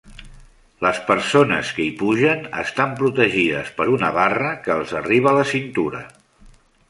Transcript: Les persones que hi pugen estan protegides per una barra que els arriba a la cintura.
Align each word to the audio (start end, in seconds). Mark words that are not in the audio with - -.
Les 0.85 0.99
persones 1.09 1.73
que 1.79 1.83
hi 1.83 1.91
pugen 1.99 2.41
estan 2.63 2.95
protegides 3.01 3.69
per 3.81 3.87
una 3.97 4.11
barra 4.17 4.55
que 4.65 4.75
els 4.79 4.95
arriba 5.03 5.33
a 5.35 5.37
la 5.43 5.47
cintura. 5.53 6.01